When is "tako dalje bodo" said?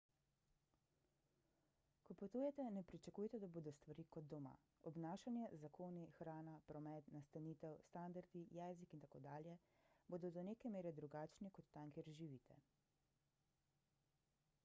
9.05-10.33